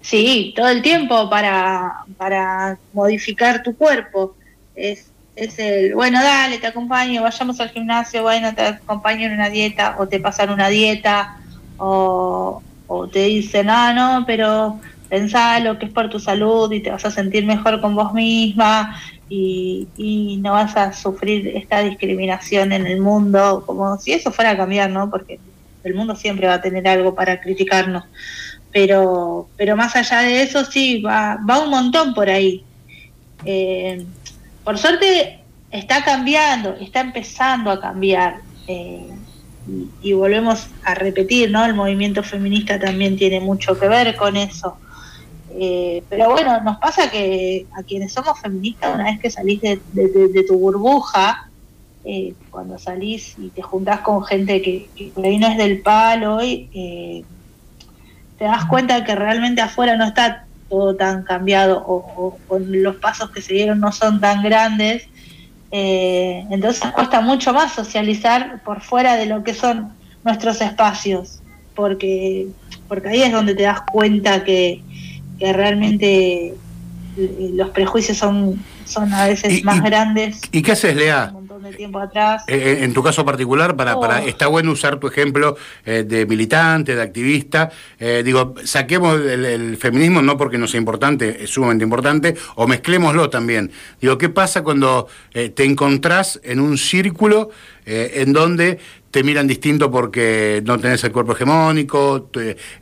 Sí, 0.00 0.52
todo 0.56 0.68
el 0.68 0.82
tiempo 0.82 1.30
para, 1.30 2.04
para 2.18 2.78
modificar 2.92 3.62
tu 3.62 3.74
cuerpo. 3.74 4.36
Es, 4.74 5.06
es 5.36 5.58
el, 5.58 5.94
bueno, 5.94 6.22
dale, 6.22 6.58
te 6.58 6.66
acompaño, 6.66 7.22
vayamos 7.22 7.58
al 7.60 7.70
gimnasio, 7.70 8.22
bueno, 8.22 8.54
te 8.54 8.62
acompaño 8.62 9.26
en 9.26 9.32
una 9.32 9.48
dieta, 9.48 9.96
o 9.98 10.06
te 10.06 10.20
pasan 10.20 10.50
una 10.50 10.68
dieta, 10.68 11.38
o 11.78 12.62
te 13.12 13.24
dicen, 13.24 13.70
ah, 13.70 13.92
no, 13.92 14.24
pero 14.26 14.78
lo 15.62 15.78
que 15.78 15.86
es 15.86 15.92
por 15.92 16.10
tu 16.10 16.18
salud 16.18 16.70
y 16.72 16.80
te 16.80 16.90
vas 16.90 17.04
a 17.04 17.10
sentir 17.10 17.44
mejor 17.46 17.80
con 17.80 17.94
vos 17.94 18.12
misma 18.12 19.00
y, 19.28 20.38
no 20.40 20.52
vas 20.52 20.76
a 20.76 20.92
sufrir 20.92 21.48
esta 21.56 21.80
discriminación 21.80 22.72
en 22.72 22.86
el 22.86 23.00
mundo, 23.00 23.62
como 23.66 23.98
si 23.98 24.12
eso 24.12 24.30
fuera 24.30 24.50
a 24.50 24.56
cambiar, 24.56 24.90
¿no? 24.90 25.10
Porque 25.10 25.38
el 25.82 25.94
mundo 25.94 26.14
siempre 26.14 26.46
va 26.46 26.54
a 26.54 26.60
tener 26.60 26.86
algo 26.86 27.14
para 27.14 27.40
criticarnos. 27.40 28.04
Pero, 28.72 29.48
pero 29.56 29.76
más 29.76 29.96
allá 29.96 30.20
de 30.20 30.42
eso, 30.42 30.64
sí, 30.64 31.00
va, 31.00 31.38
va 31.48 31.62
un 31.62 31.70
montón 31.70 32.12
por 32.12 32.28
ahí. 32.28 32.64
Eh, 33.44 34.04
por 34.64 34.78
suerte 34.78 35.40
está 35.70 36.04
cambiando, 36.04 36.74
está 36.80 37.00
empezando 37.00 37.70
a 37.70 37.80
cambiar. 37.80 38.40
Eh, 38.66 39.08
y, 40.02 40.12
volvemos 40.12 40.66
a 40.84 40.94
repetir, 40.94 41.50
¿no? 41.50 41.64
El 41.64 41.74
movimiento 41.74 42.22
feminista 42.22 42.78
también 42.78 43.16
tiene 43.16 43.40
mucho 43.40 43.78
que 43.78 43.88
ver 43.88 44.14
con 44.16 44.36
eso. 44.36 44.76
Eh, 45.56 46.02
pero 46.08 46.30
bueno, 46.30 46.60
nos 46.62 46.78
pasa 46.78 47.08
que 47.08 47.66
a 47.78 47.82
quienes 47.84 48.12
somos 48.12 48.40
feministas, 48.40 48.92
una 48.94 49.04
vez 49.04 49.20
que 49.20 49.30
salís 49.30 49.60
de, 49.60 50.44
tu 50.48 50.58
burbuja, 50.58 51.48
eh, 52.04 52.34
cuando 52.50 52.76
salís 52.76 53.36
y 53.38 53.50
te 53.50 53.62
juntás 53.62 54.00
con 54.00 54.24
gente 54.24 54.60
que, 54.60 55.12
por 55.14 55.24
ahí 55.24 55.38
no 55.38 55.46
es 55.46 55.56
del 55.56 55.80
palo, 55.80 56.42
y, 56.42 56.68
eh, 56.74 57.24
te 58.36 58.44
das 58.44 58.64
cuenta 58.64 59.04
que 59.04 59.14
realmente 59.14 59.60
afuera 59.60 59.96
no 59.96 60.04
está 60.06 60.44
todo 60.68 60.96
tan 60.96 61.22
cambiado 61.22 61.84
o, 61.86 62.36
los 62.58 62.96
pasos 62.96 63.30
que 63.30 63.40
se 63.40 63.54
dieron 63.54 63.78
no 63.78 63.92
son 63.92 64.20
tan 64.20 64.42
grandes. 64.42 65.06
entonces 65.70 66.90
cuesta 66.92 67.20
mucho 67.20 67.52
más 67.52 67.72
socializar 67.72 68.60
por 68.64 68.80
fuera 68.80 69.14
de 69.16 69.26
lo 69.26 69.44
que 69.44 69.54
son 69.54 69.92
nuestros 70.24 70.60
espacios, 70.60 71.40
porque, 71.76 72.48
porque 72.88 73.08
ahí 73.08 73.22
es 73.22 73.32
donde 73.32 73.54
te 73.54 73.62
das 73.62 73.82
cuenta 73.82 74.42
que, 74.42 74.82
que 75.38 75.52
realmente 75.52 76.54
eh, 77.16 77.50
los 77.54 77.70
prejuicios 77.70 78.18
son, 78.18 78.60
son 78.84 79.12
a 79.12 79.26
veces 79.26 79.62
más 79.64 79.82
grandes. 79.82 80.40
¿Y 80.50 80.62
qué 80.62 80.72
haces, 80.72 80.96
Lea? 80.96 81.26
Un 81.28 81.34
montón 81.34 81.62
de 81.62 81.72
tiempo 81.72 82.00
atrás. 82.00 82.42
Eh, 82.48 82.56
eh, 82.56 82.84
en 82.84 82.92
tu 82.92 83.02
caso 83.02 83.24
particular, 83.24 83.76
para, 83.76 83.98
para 84.00 84.24
está 84.24 84.48
bueno 84.48 84.72
usar 84.72 84.98
tu 84.98 85.06
ejemplo 85.06 85.56
de 85.84 86.26
militante, 86.26 86.96
de 86.96 87.02
activista. 87.02 87.70
digo, 88.24 88.54
saquemos 88.64 89.20
el, 89.20 89.76
feminismo 89.76 90.22
no 90.22 90.36
porque 90.36 90.58
no 90.58 90.66
sea 90.66 90.78
importante, 90.78 91.44
es 91.44 91.50
sumamente 91.50 91.84
importante, 91.84 92.34
o 92.56 92.66
mezclémoslo 92.66 93.30
también. 93.30 93.70
Digo, 94.00 94.18
¿qué 94.18 94.28
pasa 94.28 94.62
cuando 94.62 95.08
te 95.32 95.64
encontrás 95.64 96.40
en 96.42 96.60
un 96.60 96.78
círculo 96.78 97.50
en 97.86 98.32
donde 98.32 98.78
te 99.14 99.22
miran 99.22 99.46
distinto 99.46 99.92
porque 99.92 100.60
no 100.66 100.76
tenés 100.80 101.04
el 101.04 101.12
cuerpo 101.12 101.34
hegemónico, 101.34 102.30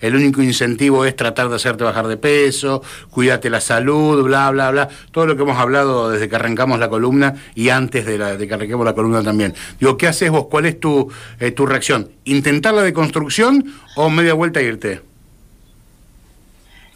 el 0.00 0.16
único 0.16 0.40
incentivo 0.40 1.04
es 1.04 1.14
tratar 1.14 1.50
de 1.50 1.56
hacerte 1.56 1.84
bajar 1.84 2.06
de 2.06 2.16
peso, 2.16 2.82
cuídate 3.10 3.50
la 3.50 3.60
salud, 3.60 4.22
bla, 4.22 4.50
bla, 4.50 4.70
bla, 4.70 4.88
todo 5.10 5.26
lo 5.26 5.36
que 5.36 5.42
hemos 5.42 5.58
hablado 5.58 6.08
desde 6.08 6.30
que 6.30 6.36
arrancamos 6.36 6.78
la 6.78 6.88
columna 6.88 7.34
y 7.54 7.68
antes 7.68 8.06
de, 8.06 8.16
la, 8.16 8.34
de 8.38 8.48
que 8.48 8.54
arranquemos 8.54 8.86
la 8.86 8.94
columna 8.94 9.22
también. 9.22 9.52
Digo, 9.78 9.98
¿qué 9.98 10.06
haces 10.08 10.30
vos? 10.30 10.46
¿Cuál 10.46 10.64
es 10.64 10.80
tu, 10.80 11.12
eh, 11.38 11.50
tu 11.50 11.66
reacción? 11.66 12.10
¿Intentar 12.24 12.72
la 12.72 12.80
deconstrucción 12.80 13.70
o 13.96 14.08
media 14.08 14.32
vuelta 14.32 14.60
a 14.60 14.62
irte? 14.62 15.02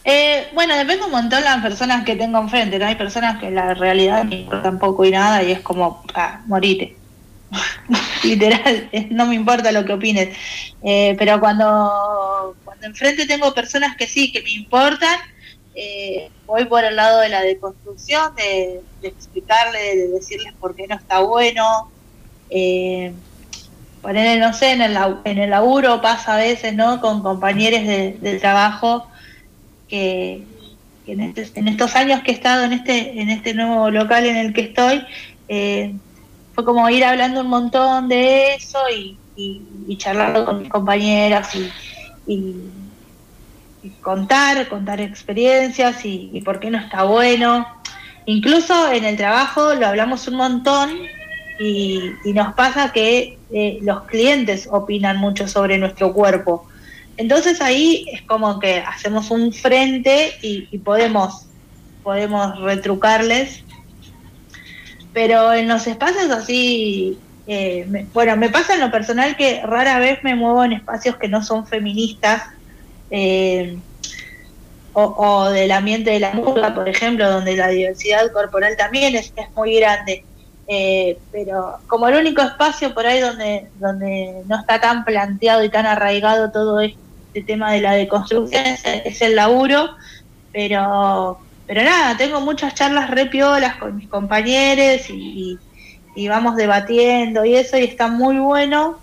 Eh, 0.02 0.46
bueno, 0.54 0.74
depende 0.78 1.04
un 1.04 1.10
montón 1.10 1.40
de 1.40 1.44
las 1.44 1.60
personas 1.60 2.06
que 2.06 2.16
tengo 2.16 2.38
enfrente, 2.38 2.78
¿no? 2.78 2.86
Hay 2.86 2.94
personas 2.94 3.38
que 3.38 3.50
la 3.50 3.74
realidad 3.74 4.24
me 4.24 4.36
importa 4.40 4.72
poco 4.78 5.04
y 5.04 5.10
nada 5.10 5.42
y 5.42 5.52
es 5.52 5.60
como, 5.60 6.02
ah, 6.14 6.40
morite 6.46 6.96
literal, 8.24 8.90
no 9.10 9.26
me 9.26 9.34
importa 9.34 9.72
lo 9.72 9.84
que 9.84 9.92
opines. 9.92 10.36
Eh, 10.82 11.14
pero 11.18 11.40
cuando, 11.40 12.56
cuando 12.64 12.86
enfrente 12.86 13.26
tengo 13.26 13.52
personas 13.54 13.96
que 13.96 14.06
sí, 14.06 14.32
que 14.32 14.42
me 14.42 14.52
importan, 14.52 15.18
eh, 15.74 16.30
voy 16.46 16.64
por 16.64 16.84
el 16.84 16.96
lado 16.96 17.20
de 17.20 17.28
la 17.28 17.42
deconstrucción, 17.42 18.34
de, 18.34 18.80
explicarle, 19.02 19.96
de 19.96 20.08
decirles 20.08 20.54
por 20.58 20.74
qué 20.74 20.86
no 20.86 20.96
está 20.96 21.20
bueno. 21.20 21.90
Eh, 22.48 23.12
no 24.02 24.52
sé, 24.52 24.72
en 24.72 24.82
el, 24.82 24.96
en 25.24 25.38
el 25.38 25.50
laburo 25.50 26.00
pasa 26.00 26.34
a 26.34 26.38
veces, 26.38 26.74
¿no? 26.74 27.00
Con 27.00 27.22
compañeros 27.22 27.86
de, 27.86 28.38
trabajo 28.40 29.08
que, 29.88 30.44
este, 31.06 31.60
en, 31.60 31.68
estos 31.68 31.94
años 31.96 32.22
que 32.22 32.30
he 32.30 32.34
estado 32.34 32.64
en 32.64 32.72
este, 32.72 33.20
en 33.20 33.30
este 33.30 33.52
nuevo 33.52 33.90
local 33.90 34.26
en 34.26 34.36
el 34.36 34.54
que 34.54 34.62
estoy, 34.62 35.04
eh, 35.48 35.94
fue 36.56 36.64
como 36.64 36.88
ir 36.88 37.04
hablando 37.04 37.42
un 37.42 37.48
montón 37.48 38.08
de 38.08 38.54
eso 38.54 38.78
y, 38.90 39.18
y, 39.36 39.96
charlando 39.98 40.46
con 40.46 40.60
mis 40.62 40.70
compañeras 40.70 41.50
y, 42.26 42.70
contar, 44.00 44.66
contar 44.68 45.00
experiencias 45.02 46.04
y, 46.04 46.40
por 46.42 46.58
qué 46.58 46.70
no 46.70 46.78
está 46.78 47.04
bueno. 47.04 47.66
Incluso 48.24 48.90
en 48.90 49.04
el 49.04 49.18
trabajo 49.18 49.74
lo 49.74 49.86
hablamos 49.86 50.26
un 50.28 50.36
montón 50.36 50.98
y, 51.60 52.14
nos 52.32 52.54
pasa 52.54 52.90
que 52.90 53.38
eh, 53.52 53.78
los 53.82 54.04
clientes 54.04 54.66
opinan 54.70 55.18
mucho 55.18 55.46
sobre 55.48 55.76
nuestro 55.76 56.14
cuerpo. 56.14 56.66
Entonces 57.18 57.60
ahí 57.60 58.06
es 58.10 58.22
como 58.22 58.58
que 58.60 58.78
hacemos 58.78 59.30
un 59.30 59.52
frente 59.52 60.32
y, 60.40 60.78
podemos, 60.78 61.44
podemos 62.02 62.58
retrucarles 62.60 63.62
pero 65.16 65.54
en 65.54 65.66
los 65.66 65.86
espacios 65.86 66.30
así, 66.30 67.18
eh, 67.46 68.06
bueno, 68.12 68.36
me 68.36 68.50
pasa 68.50 68.74
en 68.74 68.80
lo 68.80 68.90
personal 68.90 69.34
que 69.34 69.62
rara 69.64 69.98
vez 69.98 70.22
me 70.22 70.34
muevo 70.34 70.62
en 70.62 70.74
espacios 70.74 71.16
que 71.16 71.26
no 71.26 71.42
son 71.42 71.66
feministas, 71.66 72.42
eh, 73.10 73.78
o, 74.92 75.48
del 75.48 75.72
ambiente 75.72 76.10
de 76.10 76.20
la 76.20 76.34
música, 76.34 76.74
por 76.74 76.86
ejemplo, 76.86 77.30
donde 77.30 77.56
la 77.56 77.68
diversidad 77.68 78.30
corporal 78.30 78.76
también 78.76 79.16
es, 79.16 79.32
muy 79.54 79.76
grande. 79.76 80.22
Eh, 80.68 81.16
pero 81.32 81.78
como 81.86 82.08
el 82.08 82.16
único 82.16 82.42
espacio 82.42 82.92
por 82.92 83.06
ahí 83.06 83.18
donde, 83.18 83.70
donde 83.78 84.42
no 84.46 84.60
está 84.60 84.82
tan 84.82 85.06
planteado 85.06 85.64
y 85.64 85.70
tan 85.70 85.86
arraigado 85.86 86.50
todo 86.50 86.80
este 86.80 87.42
tema 87.46 87.72
de 87.72 87.80
la 87.80 87.92
deconstrucción 87.92 88.66
es, 88.66 88.82
es 88.84 89.22
el 89.22 89.34
laburo, 89.34 89.96
pero 90.52 91.38
pero 91.66 91.82
nada, 91.82 92.16
tengo 92.16 92.40
muchas 92.40 92.74
charlas 92.74 93.10
re 93.10 93.26
piolas 93.26 93.76
con 93.76 93.96
mis 93.96 94.08
compañeros 94.08 95.02
y, 95.10 95.58
vamos 96.28 96.56
debatiendo 96.56 97.44
y 97.44 97.56
eso, 97.56 97.76
y 97.76 97.84
está 97.84 98.08
muy 98.08 98.38
bueno. 98.38 98.98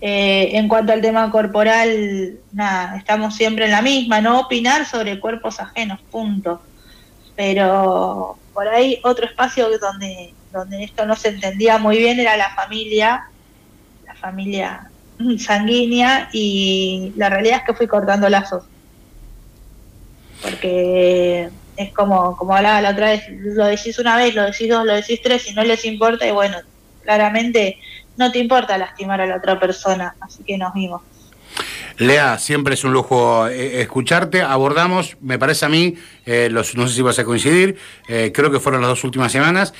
Eh, 0.00 0.50
en 0.56 0.68
cuanto 0.68 0.92
al 0.92 1.00
tema 1.00 1.30
corporal, 1.30 2.38
nada, 2.52 2.96
estamos 2.96 3.34
siempre 3.34 3.64
en 3.64 3.70
la 3.70 3.82
misma, 3.82 4.20
no 4.20 4.40
opinar 4.40 4.86
sobre 4.86 5.18
cuerpos 5.18 5.60
ajenos, 5.60 6.00
punto. 6.10 6.62
Pero 7.36 8.38
por 8.52 8.68
ahí 8.68 9.00
otro 9.02 9.26
espacio 9.26 9.68
donde, 9.78 10.34
donde 10.52 10.84
esto 10.84 11.04
no 11.06 11.16
se 11.16 11.28
entendía 11.28 11.78
muy 11.78 11.98
bien 11.98 12.20
era 12.20 12.36
la 12.36 12.54
familia, 12.54 13.24
la 14.06 14.14
familia 14.14 14.90
sanguínea, 15.38 16.28
y 16.32 17.12
la 17.16 17.28
realidad 17.28 17.58
es 17.58 17.64
que 17.64 17.74
fui 17.74 17.86
cortando 17.86 18.28
lazos 18.28 18.64
porque 20.44 21.48
es 21.76 21.92
como, 21.92 22.36
como 22.36 22.54
hablaba 22.54 22.82
la 22.82 22.90
otra 22.90 23.10
vez, 23.10 23.22
lo 23.28 23.64
decís 23.64 23.98
una 23.98 24.16
vez, 24.16 24.34
lo 24.34 24.44
decís 24.44 24.68
dos, 24.68 24.84
lo 24.84 24.94
decís 24.94 25.20
tres, 25.22 25.50
y 25.50 25.54
no 25.54 25.64
les 25.64 25.84
importa, 25.86 26.26
y 26.26 26.30
bueno, 26.30 26.58
claramente 27.02 27.78
no 28.16 28.30
te 28.30 28.38
importa 28.38 28.76
lastimar 28.76 29.20
a 29.22 29.26
la 29.26 29.36
otra 29.36 29.58
persona, 29.58 30.14
así 30.20 30.44
que 30.44 30.58
nos 30.58 30.74
vimos. 30.74 31.00
Lea, 31.98 32.38
siempre 32.38 32.74
es 32.74 32.82
un 32.82 32.92
lujo 32.92 33.46
eh, 33.46 33.80
escucharte. 33.80 34.42
Abordamos, 34.42 35.16
me 35.20 35.38
parece 35.38 35.64
a 35.64 35.68
mí, 35.68 35.94
eh, 36.26 36.48
los, 36.50 36.74
no 36.74 36.88
sé 36.88 36.94
si 36.96 37.02
vas 37.02 37.20
a 37.20 37.24
coincidir, 37.24 37.76
eh, 38.08 38.32
creo 38.34 38.50
que 38.50 38.58
fueron 38.58 38.80
las 38.80 38.88
dos 38.88 39.04
últimas 39.04 39.30
semanas, 39.30 39.72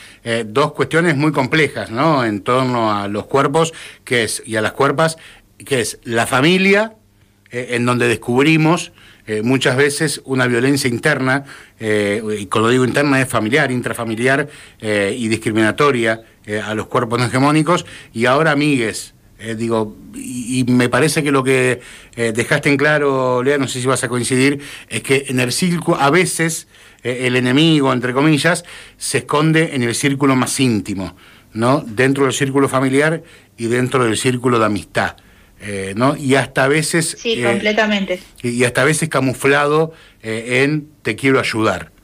dos 0.47 0.73
cuestiones 0.73 1.16
muy 1.16 1.33
complejas, 1.33 1.90
¿no? 1.90 2.25
En 2.25 2.42
torno 2.42 2.97
a 2.97 3.09
los 3.09 3.26
cuerpos 3.26 3.75
que 4.04 4.23
es, 4.23 4.42
y 4.47 4.56
a 4.56 4.62
las 4.62 4.73
cuerpas, 4.73 5.18
que 5.59 5.80
es 5.80 5.99
la 6.04 6.26
familia, 6.26 6.94
en 7.50 7.85
donde 7.85 8.09
descubrimos 8.09 8.92
muchas 9.42 9.76
veces 9.76 10.20
una 10.24 10.46
violencia 10.46 10.88
interna, 10.88 11.44
y 11.80 12.46
cuando 12.46 12.68
digo 12.68 12.84
interna 12.84 13.20
es 13.20 13.28
familiar, 13.28 13.70
intrafamiliar 13.70 14.48
y 14.80 15.28
discriminatoria 15.28 16.22
a 16.64 16.74
los 16.74 16.86
cuerpos 16.88 17.18
no 17.18 17.26
hegemónicos, 17.26 17.86
y 18.12 18.26
ahora 18.26 18.52
amigues 18.52 19.14
eh, 19.44 19.56
digo, 19.56 19.96
y, 20.14 20.64
me 20.68 20.88
parece 20.88 21.22
que 21.22 21.30
lo 21.30 21.44
que 21.44 21.80
eh, 22.16 22.32
dejaste 22.34 22.70
en 22.70 22.76
claro, 22.76 23.42
Lea, 23.42 23.58
no 23.58 23.68
sé 23.68 23.80
si 23.80 23.86
vas 23.86 24.02
a 24.02 24.08
coincidir, 24.08 24.60
es 24.88 25.02
que 25.02 25.26
en 25.28 25.38
el 25.38 25.52
círculo, 25.52 26.00
a 26.00 26.08
veces, 26.08 26.66
eh, 27.02 27.26
el 27.26 27.36
enemigo, 27.36 27.92
entre 27.92 28.14
comillas, 28.14 28.64
se 28.96 29.18
esconde 29.18 29.74
en 29.74 29.82
el 29.82 29.94
círculo 29.94 30.34
más 30.34 30.58
íntimo, 30.60 31.14
¿no? 31.52 31.84
Dentro 31.86 32.24
del 32.24 32.32
círculo 32.32 32.70
familiar 32.70 33.22
y 33.58 33.66
dentro 33.66 34.04
del 34.04 34.16
círculo 34.16 34.58
de 34.58 34.64
amistad. 34.64 35.16
¿No? 35.96 36.16
Y 36.16 36.34
hasta 36.34 36.64
a 36.64 36.68
veces... 36.68 37.16
Sí, 37.18 37.42
completamente. 37.42 38.20
Y 38.42 38.64
hasta 38.64 38.82
a 38.82 38.84
veces 38.84 39.08
camuflado 39.08 39.92
en 40.23 40.88
te 41.02 41.16
quiero 41.16 41.40
ayudar. 41.40 41.94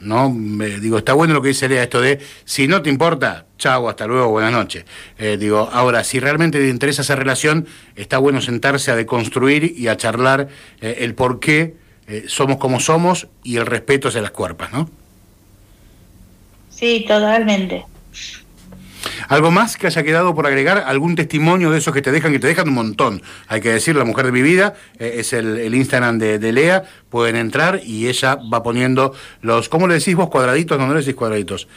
¿no? 0.00 0.30
Me, 0.30 0.68
digo, 0.80 0.98
está 0.98 1.12
bueno 1.12 1.34
lo 1.34 1.42
que 1.42 1.48
dice 1.48 1.68
Lea, 1.68 1.82
esto 1.82 2.00
de, 2.00 2.20
si 2.44 2.68
no 2.68 2.82
te 2.82 2.90
importa, 2.90 3.46
chao, 3.58 3.88
hasta 3.88 4.06
luego, 4.06 4.28
buenas 4.28 4.52
noches. 4.52 4.84
Eh, 5.18 5.36
digo, 5.38 5.68
ahora, 5.72 6.04
si 6.04 6.20
realmente 6.20 6.58
te 6.58 6.68
interesa 6.68 7.02
esa 7.02 7.16
relación, 7.16 7.66
está 7.96 8.18
bueno 8.18 8.40
sentarse 8.40 8.90
a 8.90 8.96
deconstruir 8.96 9.74
y 9.76 9.88
a 9.88 9.96
charlar 9.96 10.48
eh, 10.80 10.98
el 11.00 11.14
por 11.14 11.40
qué 11.40 11.74
eh, 12.06 12.24
somos 12.26 12.58
como 12.58 12.80
somos 12.80 13.28
y 13.42 13.56
el 13.56 13.66
respeto 13.66 14.08
hacia 14.08 14.22
las 14.22 14.30
cuerpas, 14.30 14.72
¿no? 14.72 14.88
Sí, 16.70 17.04
totalmente. 17.08 17.84
¿Algo 19.28 19.50
más 19.50 19.76
que 19.76 19.86
haya 19.86 20.02
quedado 20.02 20.34
por 20.34 20.46
agregar? 20.46 20.84
¿Algún 20.86 21.14
testimonio 21.14 21.70
de 21.70 21.78
esos 21.78 21.94
que 21.94 22.02
te 22.02 22.10
dejan? 22.10 22.32
Que 22.32 22.38
te 22.38 22.46
dejan 22.46 22.68
un 22.68 22.74
montón. 22.74 23.22
Hay 23.46 23.60
que 23.60 23.70
decir, 23.70 23.94
La 23.94 24.04
Mujer 24.04 24.26
de 24.26 24.32
mi 24.32 24.42
Vida 24.42 24.74
eh, 24.98 25.16
es 25.18 25.32
el, 25.32 25.74
Instagram 25.74 26.18
de, 26.18 26.52
Lea. 26.52 26.84
Pueden 27.10 27.36
entrar 27.36 27.80
y 27.84 28.08
ella 28.08 28.38
va 28.52 28.62
poniendo 28.62 29.14
los. 29.42 29.68
¿Cómo 29.68 29.86
le 29.86 29.94
decís 29.94 30.16
vos 30.16 30.28
cuadraditos? 30.28 30.78
No, 30.78 30.86
no 30.86 30.94
le 30.94 31.00
decís 31.00 31.14
cuadraditos. 31.14 31.68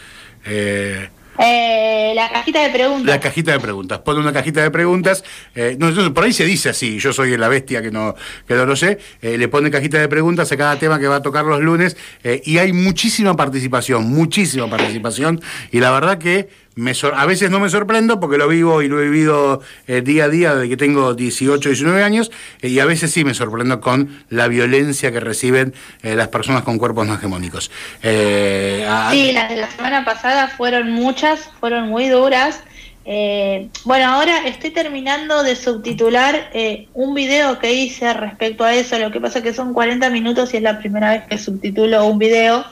Eh, 0.45 1.09
eh, 1.43 2.11
la 2.15 2.29
cajita 2.29 2.61
de 2.61 2.69
preguntas. 2.69 3.05
La 3.07 3.19
cajita 3.19 3.51
de 3.53 3.59
preguntas. 3.59 3.99
Pone 3.99 4.19
una 4.19 4.33
cajita 4.33 4.61
de 4.61 4.69
preguntas. 4.69 5.23
Eh, 5.55 5.75
no, 5.79 6.13
por 6.13 6.23
ahí 6.23 6.33
se 6.33 6.45
dice 6.45 6.69
así. 6.69 6.99
Yo 6.99 7.13
soy 7.13 7.35
la 7.37 7.47
bestia 7.47 7.81
que 7.81 7.91
no, 7.91 8.15
que 8.47 8.53
no 8.53 8.65
lo 8.65 8.75
sé. 8.75 8.99
Eh, 9.21 9.37
le 9.37 9.47
pone 9.47 9.71
cajita 9.71 9.99
de 9.99 10.07
preguntas 10.07 10.51
a 10.51 10.57
cada 10.57 10.77
tema 10.77 10.99
que 10.99 11.07
va 11.07 11.17
a 11.17 11.21
tocar 11.21 11.45
los 11.45 11.61
lunes. 11.61 11.97
y 12.43 12.57
hay 12.57 12.73
muchísima 12.73 13.35
participación, 13.35 14.09
muchísima 14.09 14.69
participación. 14.69 15.41
Y 15.71 15.79
la 15.79 15.91
verdad 15.91 16.17
que 16.17 16.49
me 16.75 16.93
a 17.13 17.25
veces 17.25 17.51
no 17.51 17.59
me 17.59 17.69
sorprendo 17.69 18.19
porque 18.19 18.37
lo 18.37 18.47
vivo 18.47 18.81
y 18.81 18.87
lo 18.87 18.99
he 19.01 19.03
vivido 19.03 19.61
día 19.87 20.25
a 20.25 20.29
día 20.29 20.55
desde 20.55 20.69
que 20.69 20.77
tengo 20.77 21.13
18, 21.13 21.69
19 21.69 22.03
años. 22.03 22.31
y 22.61 22.79
a 22.79 22.85
veces 22.85 23.11
sí 23.11 23.23
me 23.23 23.33
sorprendo 23.33 23.81
con 23.81 24.23
la 24.29 24.47
violencia 24.47 25.11
que 25.11 25.19
reciben 25.19 25.73
las 26.01 26.29
personas 26.29 26.63
con 26.63 26.77
cuerpos 26.77 27.07
no 27.07 27.15
hegemónicos. 27.15 27.71
sí, 28.01 29.31
las 29.31 29.49
de 29.49 29.55
la 29.57 29.69
semana 29.69 30.05
pasada 30.05 30.47
fueron 30.47 30.91
muchas 30.91 31.49
fueron 31.59 31.89
muy 31.89 32.07
duras. 32.07 32.63
Eh, 33.03 33.69
bueno, 33.83 34.05
ahora 34.13 34.47
estoy 34.47 34.69
terminando 34.69 35.41
de 35.41 35.55
subtitular 35.55 36.51
eh, 36.53 36.87
un 36.93 37.15
video 37.15 37.57
que 37.57 37.73
hice 37.73 38.13
respecto 38.13 38.63
a 38.63 38.73
eso. 38.73 38.97
Lo 38.99 39.11
que 39.11 39.19
pasa 39.19 39.41
que 39.41 39.53
son 39.53 39.73
40 39.73 40.09
minutos 40.09 40.53
y 40.53 40.57
es 40.57 40.63
la 40.63 40.77
primera 40.79 41.11
vez 41.11 41.23
que 41.27 41.37
subtitulo 41.37 42.05
un 42.05 42.19
video 42.19 42.63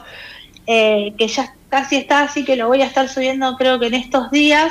eh, 0.66 1.14
que 1.18 1.26
ya 1.26 1.54
casi 1.70 1.96
está, 1.96 2.22
así 2.22 2.44
que 2.44 2.56
lo 2.56 2.68
voy 2.68 2.82
a 2.82 2.86
estar 2.86 3.08
subiendo 3.08 3.56
creo 3.56 3.78
que 3.78 3.86
en 3.86 3.94
estos 3.94 4.30
días. 4.30 4.70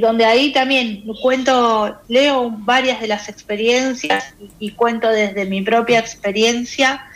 donde 0.00 0.26
ahí 0.26 0.52
también 0.52 1.02
cuento, 1.22 1.96
leo 2.08 2.50
varias 2.50 3.00
de 3.00 3.06
las 3.06 3.30
experiencias 3.30 4.34
y, 4.58 4.72
cuento 4.72 5.08
desde 5.08 5.46
mi 5.46 5.62
propia 5.62 5.98
experiencia 5.98 7.06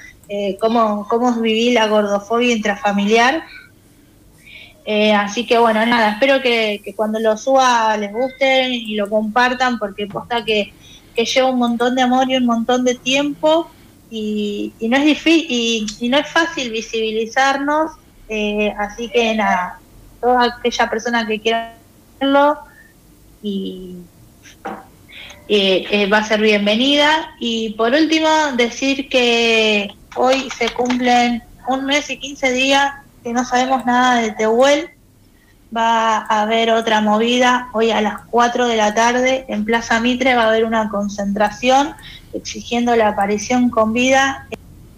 cómo, 0.58 1.06
cómo 1.10 1.34
viví 1.34 1.72
la 1.72 1.86
gordofobia 1.86 2.54
intrafamiliar 2.56 3.44
eh, 4.88 5.12
así 5.12 5.44
que 5.44 5.58
bueno, 5.58 5.84
nada, 5.84 6.12
espero 6.12 6.40
que, 6.40 6.80
cuando 6.94 7.18
lo 7.18 7.36
suba 7.36 7.96
les 7.96 8.12
guste 8.12 8.68
y 8.68 8.94
lo 8.94 9.10
compartan 9.10 9.80
porque 9.80 10.06
posta 10.06 10.44
que, 10.44 10.72
que 11.12 11.24
lleva 11.24 11.50
un 11.50 11.58
montón 11.58 11.96
de 11.96 12.02
amor 12.02 12.30
y 12.30 12.36
un 12.36 12.46
montón 12.46 12.84
de 12.84 12.94
tiempo 12.94 13.68
y, 14.10 14.72
no 14.80 14.96
es 14.96 15.04
difícil 15.04 15.86
y, 16.00 16.08
no 16.08 16.18
es 16.18 16.28
fácil 16.28 16.70
visibilizarnos, 16.70 17.92
eh, 18.28 18.72
así 18.78 19.08
que 19.08 19.34
nada, 19.34 19.80
toda 20.20 20.44
aquella 20.44 20.90
persona 20.90 21.26
que 21.26 21.40
quiera 21.40 21.74
hacerlo 22.16 22.58
y 23.42 23.96
eh, 25.48 26.08
va 26.12 26.18
a 26.18 26.24
ser 26.24 26.40
bienvenida. 26.40 27.34
Y 27.38 27.70
por 27.74 27.92
último, 27.92 28.28
decir 28.56 29.08
que 29.08 29.88
hoy 30.16 30.48
se 30.56 30.68
cumplen 30.70 31.42
un 31.68 31.84
mes 31.84 32.10
y 32.10 32.18
15 32.18 32.52
días 32.52 32.94
que 33.22 33.32
no 33.32 33.44
sabemos 33.44 33.84
nada 33.84 34.22
de 34.22 34.32
Tehuel. 34.32 34.90
Va 35.74 36.18
a 36.18 36.42
haber 36.42 36.70
otra 36.70 37.00
movida 37.00 37.68
hoy 37.72 37.90
a 37.90 38.00
las 38.00 38.20
4 38.30 38.68
de 38.68 38.76
la 38.76 38.94
tarde 38.94 39.44
en 39.48 39.64
Plaza 39.64 40.00
Mitre, 40.00 40.34
va 40.34 40.44
a 40.44 40.48
haber 40.48 40.64
una 40.64 40.88
concentración 40.88 41.94
exigiendo 42.32 42.94
la 42.94 43.08
aparición 43.08 43.70
con 43.70 43.92
vida. 43.92 44.46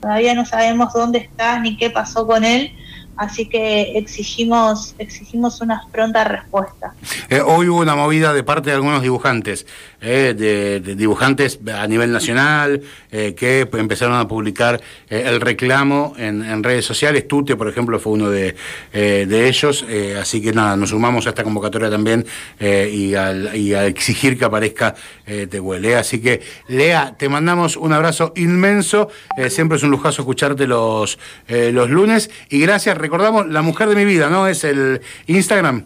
Todavía 0.00 0.34
no 0.34 0.44
sabemos 0.44 0.92
dónde 0.92 1.18
está 1.18 1.58
ni 1.58 1.76
qué 1.76 1.90
pasó 1.90 2.26
con 2.26 2.44
él, 2.44 2.72
así 3.18 3.46
que 3.46 3.98
exigimos 3.98 4.94
exigimos 4.98 5.60
una 5.60 5.82
pronta 5.90 6.24
respuesta. 6.24 6.94
Eh, 7.28 7.40
hoy 7.40 7.68
hubo 7.68 7.80
una 7.80 7.96
movida 7.96 8.32
de 8.32 8.42
parte 8.42 8.70
de 8.70 8.76
algunos 8.76 9.02
dibujantes, 9.02 9.66
eh, 10.00 10.34
de, 10.36 10.94
dibujantes 10.94 11.58
a 11.74 11.86
nivel 11.86 12.12
nacional, 12.12 12.82
eh, 13.10 13.34
que 13.34 13.68
empezaron 13.72 14.16
a 14.16 14.28
publicar 14.28 14.80
el 15.08 15.40
reclamo 15.40 16.14
en, 16.16 16.62
redes 16.62 16.84
sociales. 16.84 17.26
Tute, 17.28 17.56
por 17.56 17.68
ejemplo, 17.68 17.98
fue 17.98 18.12
uno 18.12 18.30
de, 18.30 18.54
ellos, 18.92 19.84
así 20.20 20.42
que 20.42 20.52
nada, 20.52 20.76
nos 20.76 20.90
sumamos 20.90 21.26
a 21.26 21.30
esta 21.30 21.44
convocatoria 21.44 21.90
también 21.90 22.26
y, 22.60 23.14
a 23.14 23.86
exigir 23.86 24.38
que 24.38 24.44
aparezca 24.44 24.94
Tehuel. 25.24 25.94
Así 25.94 26.20
que, 26.20 26.42
Lea, 26.68 27.14
te 27.16 27.28
mandamos 27.28 27.76
un 27.76 27.92
abrazo 27.92 28.32
inmenso, 28.36 29.08
siempre 29.48 29.76
es 29.76 29.82
un 29.82 29.90
lujazo 29.90 30.22
escucharte 30.22 30.66
los, 30.66 31.18
los 31.48 31.90
lunes 31.90 32.30
y 32.50 32.60
gracias 32.60 32.98
recordamos, 33.08 33.48
La 33.48 33.62
Mujer 33.62 33.88
de 33.88 33.96
mi 33.96 34.04
Vida, 34.04 34.28
¿no? 34.28 34.46
Es 34.46 34.64
el 34.64 35.00
Instagram. 35.26 35.84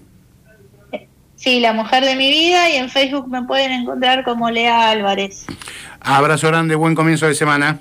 Sí, 1.37 1.61
La 1.61 1.73
Mujer 1.73 2.05
de 2.05 2.17
mi 2.17 2.31
Vida 2.31 2.69
y 2.69 2.77
en 2.77 2.91
Facebook 2.91 3.29
me 3.29 3.43
pueden 3.45 3.71
encontrar 3.71 4.25
como 4.25 4.51
Lea 4.51 4.91
Álvarez. 4.91 5.47
Abrazo 6.01 6.49
grande, 6.49 6.75
buen 6.75 6.97
comienzo 6.97 7.27
de 7.27 7.35
semana. 7.35 7.79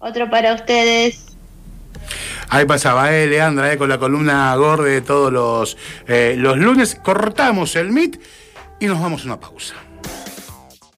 Otro 0.00 0.28
para 0.28 0.54
ustedes. 0.54 1.36
Ahí 2.48 2.66
pasaba, 2.66 3.12
eh, 3.12 3.28
Leandra, 3.28 3.72
eh, 3.72 3.78
con 3.78 3.88
la 3.88 3.98
columna 3.98 4.54
Gorde 4.56 5.00
todos 5.00 5.32
los, 5.32 5.76
eh, 6.08 6.34
los 6.36 6.58
lunes. 6.58 6.96
Cortamos 6.96 7.76
el 7.76 7.90
MIT 7.90 8.20
y 8.80 8.86
nos 8.86 9.00
vamos 9.00 9.22
a 9.22 9.26
una 9.26 9.40
pausa. 9.40 9.76